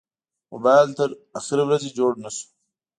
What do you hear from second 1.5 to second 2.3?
ورځې جوړ نه